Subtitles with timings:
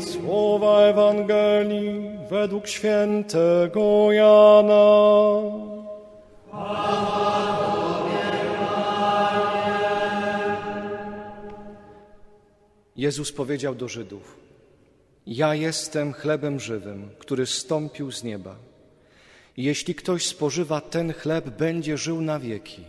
[0.00, 5.42] Słowa Ewangelii według świętego Jana.
[12.96, 14.36] Jezus powiedział do Żydów:
[15.26, 18.56] Ja jestem chlebem żywym, który stąpił z nieba.
[19.56, 22.84] Jeśli ktoś spożywa ten chleb, będzie żył na wieki.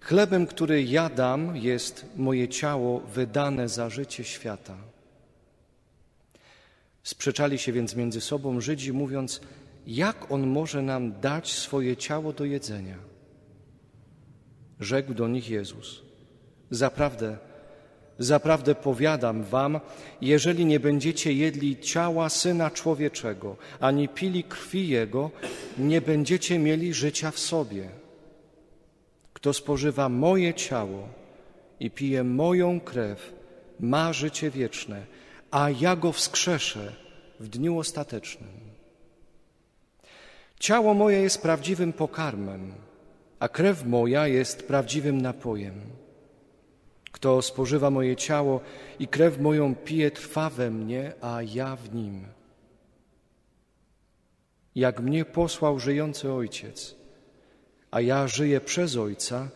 [0.00, 4.76] Chlebem, który ja dam, jest moje ciało wydane za życie świata.
[7.02, 9.40] Sprzeczali się więc między sobą Żydzi, mówiąc:
[9.86, 12.98] Jak on może nam dać swoje ciało do jedzenia?
[14.80, 16.02] Rzekł do nich Jezus:
[16.70, 17.38] Zaprawdę,
[18.18, 19.80] zaprawdę powiadam wam,
[20.20, 25.30] jeżeli nie będziecie jedli ciała syna człowieczego, ani pili krwi jego,
[25.78, 27.88] nie będziecie mieli życia w sobie.
[29.32, 31.08] Kto spożywa moje ciało
[31.80, 33.32] i pije moją krew,
[33.80, 35.06] ma życie wieczne,
[35.52, 36.92] a ja go wskrzeszę
[37.40, 38.60] w dniu ostatecznym.
[40.60, 42.74] Ciało moje jest prawdziwym pokarmem,
[43.38, 45.74] a krew moja jest prawdziwym napojem.
[47.12, 48.60] Kto spożywa moje ciało
[48.98, 52.26] i krew moją pije, trwa we mnie, a ja w nim.
[54.74, 56.96] Jak mnie posłał żyjący Ojciec,
[57.90, 59.48] a ja żyję przez Ojca,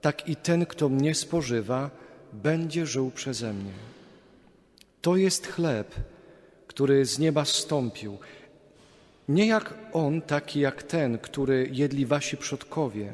[0.00, 1.90] tak i ten, kto mnie spożywa,
[2.32, 3.97] będzie żył przeze mnie.
[5.02, 5.94] To jest chleb,
[6.66, 8.18] który z nieba stąpił.
[9.28, 13.12] Nie jak on, taki jak ten, który jedli wasi przodkowie,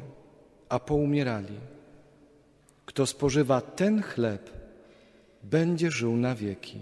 [0.69, 1.59] a poumierali.
[2.85, 4.49] Kto spożywa ten chleb,
[5.43, 6.79] będzie żył na wieki.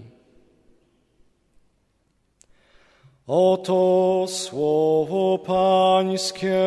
[3.28, 6.64] Oto słowo Pańskie.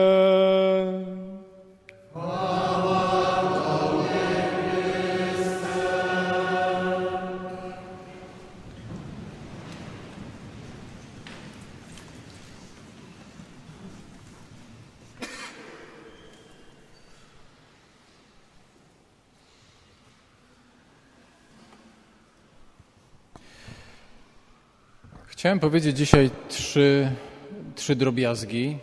[25.36, 27.10] Chciałem powiedzieć dzisiaj trzy,
[27.74, 28.78] trzy drobiazgi,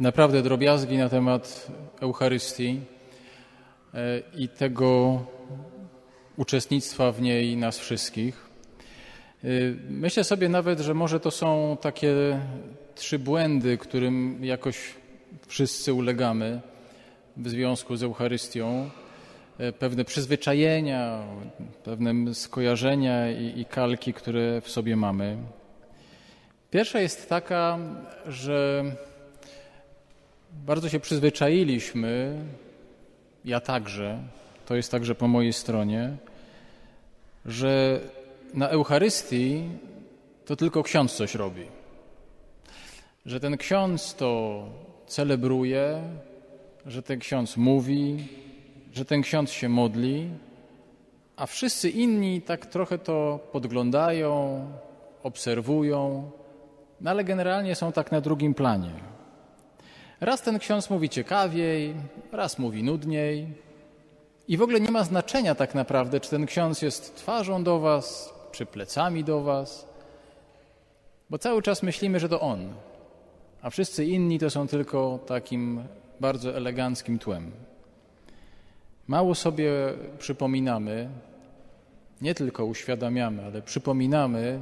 [0.00, 1.66] naprawdę drobiazgi na temat
[2.00, 2.80] Eucharystii
[3.94, 5.22] e, i tego
[6.36, 8.50] uczestnictwa w niej nas wszystkich.
[9.44, 9.48] E,
[9.90, 12.40] myślę sobie nawet, że może to są takie
[12.94, 14.78] trzy błędy, którym jakoś
[15.46, 16.60] wszyscy ulegamy
[17.36, 18.90] w związku z Eucharystią.
[19.58, 21.22] E, pewne przyzwyczajenia,
[21.84, 25.36] pewne skojarzenia i, i kalki, które w sobie mamy.
[26.70, 27.78] Pierwsza jest taka,
[28.26, 28.84] że
[30.52, 32.38] bardzo się przyzwyczailiśmy,
[33.44, 34.18] ja także,
[34.66, 36.16] to jest także po mojej stronie,
[37.46, 38.00] że
[38.54, 39.64] na Eucharystii
[40.44, 41.64] to tylko ksiądz coś robi.
[43.26, 44.62] Że ten ksiądz to
[45.06, 46.02] celebruje,
[46.86, 48.28] że ten ksiądz mówi,
[48.98, 50.30] że ten ksiądz się modli,
[51.36, 54.64] a wszyscy inni tak trochę to podglądają,
[55.22, 56.30] obserwują,
[57.00, 58.90] no ale generalnie są tak na drugim planie.
[60.20, 61.94] Raz ten ksiądz mówi ciekawiej,
[62.32, 63.46] raz mówi nudniej.
[64.48, 68.34] I w ogóle nie ma znaczenia tak naprawdę, czy ten ksiądz jest twarzą do was,
[68.52, 69.88] czy plecami do was,
[71.30, 72.74] bo cały czas myślimy, że to on,
[73.62, 75.84] a wszyscy inni to są tylko takim
[76.20, 77.52] bardzo eleganckim tłem.
[79.08, 79.72] Mało sobie
[80.18, 81.08] przypominamy,
[82.20, 84.60] nie tylko uświadamiamy, ale przypominamy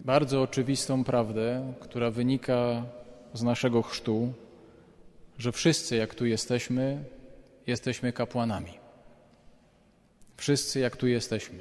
[0.00, 2.82] bardzo oczywistą prawdę, która wynika
[3.34, 4.32] z naszego chrztu,
[5.38, 7.04] że wszyscy, jak tu jesteśmy,
[7.66, 8.72] jesteśmy kapłanami.
[10.36, 11.58] Wszyscy, jak tu jesteśmy.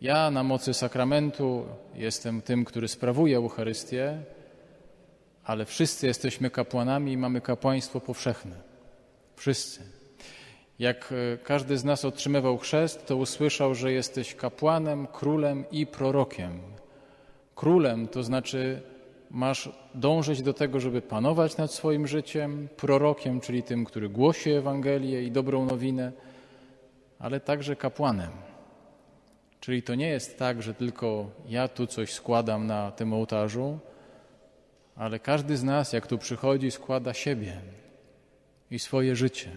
[0.00, 4.18] Ja na mocy sakramentu jestem tym, który sprawuje Eucharystię,
[5.44, 8.56] ale wszyscy jesteśmy kapłanami i mamy kapłaństwo powszechne.
[9.36, 10.03] Wszyscy.
[10.78, 16.60] Jak e, każdy z nas otrzymywał chrzest, to usłyszał, że jesteś kapłanem, królem i prorokiem.
[17.54, 18.82] Królem to znaczy
[19.30, 25.22] masz dążyć do tego, żeby panować nad swoim życiem, prorokiem, czyli tym, który głosi Ewangelię
[25.22, 26.12] i dobrą nowinę,
[27.18, 28.30] ale także kapłanem.
[29.60, 33.78] Czyli to nie jest tak, że tylko ja tu coś składam na tym ołtarzu,
[34.96, 37.60] ale każdy z nas, jak tu przychodzi, składa siebie
[38.70, 39.50] i swoje życie.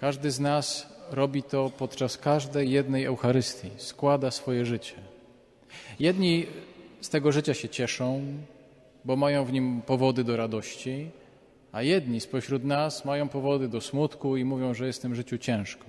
[0.00, 4.94] Każdy z nas robi to podczas każdej jednej Eucharystii, składa swoje życie.
[6.00, 6.46] Jedni
[7.00, 8.22] z tego życia się cieszą,
[9.04, 11.10] bo mają w nim powody do radości,
[11.72, 15.38] a jedni spośród nas mają powody do smutku i mówią, że jest w tym życiu
[15.38, 15.84] ciężko.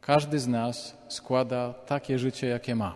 [0.00, 2.94] Każdy z nas składa takie życie, jakie ma.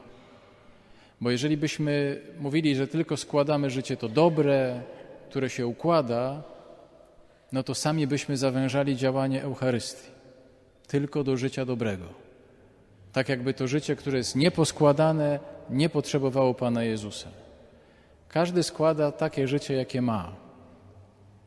[1.21, 4.83] Bo jeżeli byśmy mówili, że tylko składamy życie to dobre,
[5.31, 6.43] które się układa,
[7.53, 10.20] no to sami byśmy zawężali działanie Eucharystii
[10.91, 12.05] tylko do życia dobrego.
[13.13, 15.39] Tak jakby to życie, które jest nieposkładane,
[15.71, 17.29] nie potrzebowało Pana Jezusa.
[18.29, 20.37] Każdy składa takie życie, jakie ma.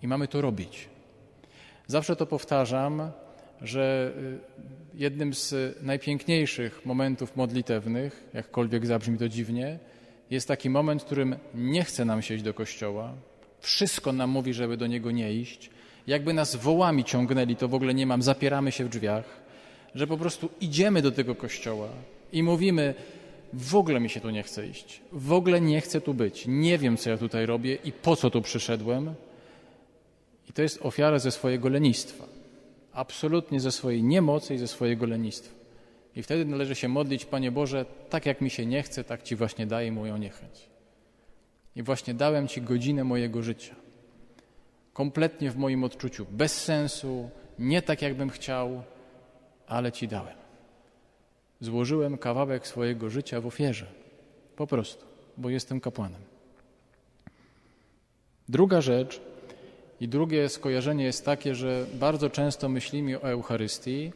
[0.02, 0.90] I mamy to robić.
[1.88, 3.12] Zawsze to powtarzam,
[3.62, 4.40] że y,
[4.94, 9.80] jednym z najpiękniejszych momentów modlitewnych, jakkolwiek zabrzmi to dziwnie,
[10.30, 13.14] jest taki moment, w którym nie chce nam się iść do kościoła,
[13.60, 15.70] wszystko nam mówi, żeby do niego nie iść,
[16.08, 19.26] jakby nas wołami ciągnęli, to w ogóle nie mam, zapieramy się w drzwiach,
[19.96, 21.88] że po prostu idziemy do tego kościoła
[22.32, 22.94] i mówimy,
[23.54, 26.78] w ogóle mi się tu nie chce iść, w ogóle nie chcę tu być, nie
[26.78, 29.14] wiem, co ja tutaj robię i po co tu przyszedłem.
[30.50, 32.26] I to jest ofiara ze swojego lenistwa,
[32.94, 35.56] absolutnie ze swojej niemocy i ze swojego lenistwa.
[36.16, 39.36] I wtedy należy się modlić, Panie Boże, tak jak mi się nie chce, tak Ci
[39.36, 40.70] właśnie daję moją niechęć.
[41.76, 43.83] I właśnie dałem Ci godzinę mojego życia.
[44.94, 47.30] Kompletnie w moim odczuciu, bez sensu,
[47.60, 48.84] nie tak jakbym chciał,
[49.68, 50.38] ale Ci dałem.
[51.60, 53.86] Złożyłem kawałek swojego życia w ofierze.
[54.56, 55.06] Po prostu,
[55.38, 56.22] bo jestem kapłanem.
[58.50, 59.22] Druga rzecz
[60.00, 64.12] i drugie skojarzenie jest takie, że bardzo często myślimy o Eucharystii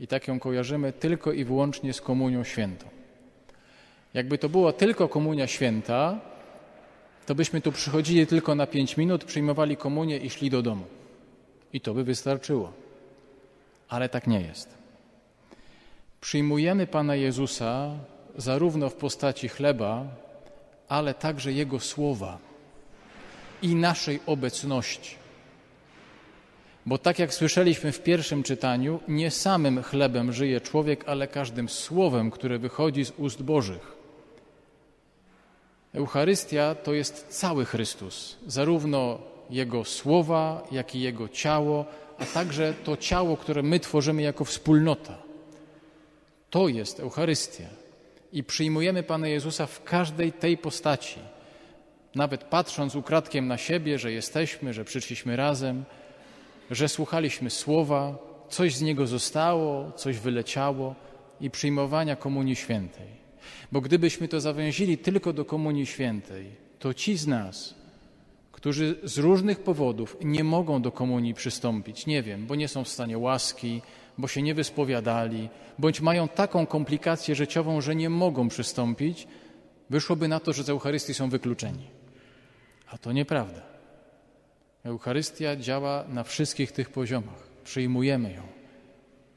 [0.00, 2.86] i tak ją kojarzymy tylko i wyłącznie z komunią świętą.
[4.14, 6.20] Jakby to była tylko komunia święta,
[7.26, 10.84] to byśmy tu przychodzili tylko na pięć minut, przyjmowali komunię i szli do domu.
[11.72, 12.72] I to by wystarczyło.
[13.88, 14.68] Ale tak nie jest.
[16.20, 17.90] Przyjmujemy Pana Jezusa
[18.36, 20.04] zarówno w postaci chleba,
[20.88, 22.38] ale także Jego słowa
[23.62, 25.16] i naszej obecności.
[26.86, 32.30] Bo tak jak słyszeliśmy w pierwszym czytaniu, nie samym chlebem żyje człowiek, ale każdym słowem,
[32.30, 33.95] które wychodzi z ust Bożych.
[35.96, 39.18] Eucharystia to jest cały Chrystus, zarówno
[39.50, 41.84] Jego słowa, jak i Jego ciało,
[42.18, 45.18] a także to ciało, które my tworzymy jako wspólnota.
[46.50, 47.68] To jest Eucharystia.
[48.32, 51.20] I przyjmujemy Pana Jezusa w każdej tej postaci.
[52.14, 55.84] Nawet patrząc ukradkiem na siebie, że jesteśmy, że przyszliśmy razem,
[56.70, 60.94] że słuchaliśmy słowa, coś z niego zostało, coś wyleciało
[61.40, 63.25] i przyjmowania Komunii Świętej.
[63.72, 66.46] Bo gdybyśmy to zawęzili tylko do Komunii Świętej,
[66.78, 67.74] to ci z nas,
[68.52, 72.88] którzy z różnych powodów nie mogą do komunii przystąpić, nie wiem, bo nie są w
[72.88, 73.82] stanie łaski,
[74.18, 75.48] bo się nie wyspowiadali,
[75.78, 79.28] bądź mają taką komplikację życiową, że nie mogą przystąpić,
[79.90, 81.86] wyszłoby na to, że z Eucharystii są wykluczeni.
[82.86, 83.62] A to nieprawda.
[84.84, 87.48] Eucharystia działa na wszystkich tych poziomach.
[87.64, 88.42] Przyjmujemy ją.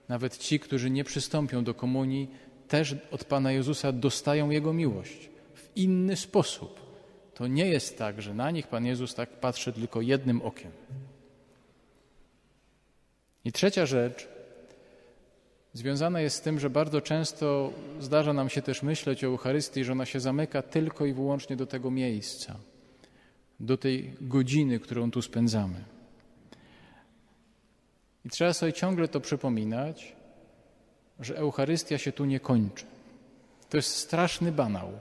[0.09, 2.29] Nawet ci, którzy nie przystąpią do komunii,
[2.69, 6.79] też od Pana Jezusa dostają Jego miłość w inny sposób.
[7.33, 10.71] To nie jest tak, że na nich Pan Jezus tak patrzy tylko jednym okiem.
[13.45, 14.27] I trzecia rzecz
[15.73, 19.91] związana jest z tym, że bardzo często zdarza nam się też myśleć o Eucharystii, że
[19.91, 22.55] ona się zamyka tylko i wyłącznie do tego miejsca,
[23.59, 25.83] do tej godziny, którą tu spędzamy.
[28.25, 30.15] I trzeba sobie ciągle to przypominać,
[31.19, 32.85] że Eucharystia się tu nie kończy.
[33.69, 34.91] To jest straszny banał,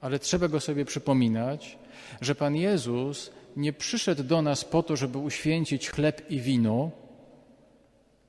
[0.00, 1.78] ale trzeba go sobie przypominać,
[2.20, 6.90] że Pan Jezus nie przyszedł do nas po to, żeby uświęcić chleb i wino,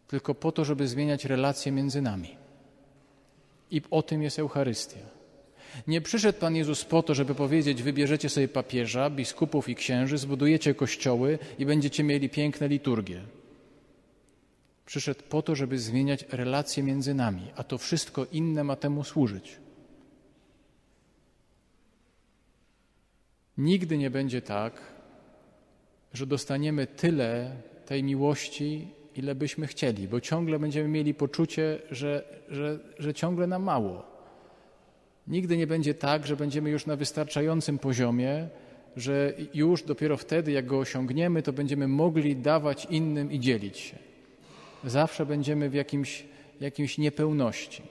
[0.08, 2.38] tylko po to, żeby zmieniać relacje między nami.
[3.72, 5.00] I o tym jest Eucharystia.
[5.88, 10.74] Nie przyszedł Pan Jezus po to, żeby powiedzieć: Wybierzecie sobie papieża, biskupów i księży, zbudujecie
[10.74, 13.22] kościoły i będziecie mieli piękne liturgie.
[14.86, 19.58] Przyszedł po to, żeby zmieniać relacje między nami, a to wszystko inne ma temu służyć.
[23.58, 24.82] Nigdy nie będzie tak,
[26.14, 27.52] że dostaniemy tyle
[27.86, 33.64] tej miłości, ile byśmy chcieli, bo ciągle będziemy mieli poczucie, że, że, że ciągle nam
[33.64, 34.06] mało.
[35.28, 38.48] Nigdy nie będzie tak, że będziemy już na wystarczającym poziomie,
[38.96, 43.98] że już dopiero wtedy, jak go osiągniemy, to będziemy mogli dawać innym i dzielić się.
[44.84, 46.24] Zawsze będziemy w jakimś,
[46.62, 47.82] jakimś niepełności.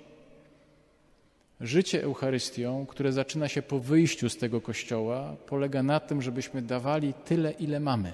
[1.60, 7.14] Życie Eucharystią, które zaczyna się po wyjściu z tego kościoła, polega na tym, żebyśmy dawali
[7.14, 8.12] tyle, ile mamy.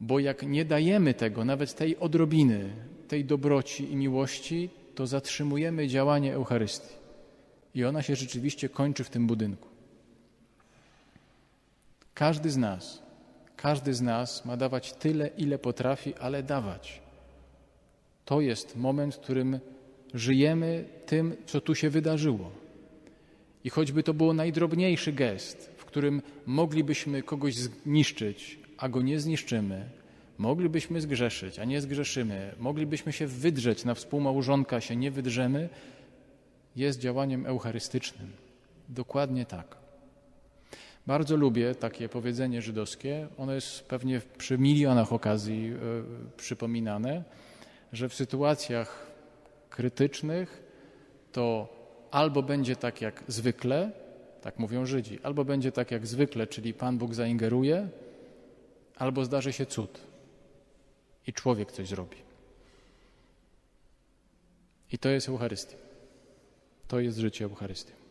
[0.00, 2.70] Bo jak nie dajemy tego, nawet tej odrobiny,
[3.08, 6.94] tej dobroci i miłości, to zatrzymujemy działanie Eucharystii.
[7.74, 9.68] I ona się rzeczywiście kończy w tym budynku.
[12.14, 13.02] Każdy z nas,
[13.56, 17.00] każdy z nas ma dawać tyle, ile potrafi, ale dawać.
[18.24, 19.60] To jest moment, w którym
[20.14, 22.50] żyjemy tym, co tu się wydarzyło.
[23.64, 29.88] I choćby to było najdrobniejszy gest, w którym moglibyśmy kogoś zniszczyć, a go nie zniszczymy,
[30.38, 35.68] moglibyśmy zgrzeszyć, a nie zgrzeszymy, moglibyśmy się wydrzeć na współmałżonka, się nie wydrzemy,
[36.76, 38.30] jest działaniem eucharystycznym.
[38.88, 39.85] Dokładnie tak.
[41.06, 43.28] Bardzo lubię takie powiedzenie żydowskie.
[43.38, 47.24] Ono jest pewnie przy milionach okazji y, przypominane,
[47.92, 49.06] że w sytuacjach
[49.70, 50.62] krytycznych
[51.32, 51.68] to
[52.10, 53.90] albo będzie tak jak zwykle,
[54.40, 57.88] tak mówią Żydzi, albo będzie tak jak zwykle, czyli Pan Bóg zaingeruje,
[58.96, 60.00] albo zdarzy się cud
[61.26, 62.16] i człowiek coś zrobi.
[64.92, 65.76] I to jest Eucharystia.
[66.88, 68.05] To jest życie Eucharystii.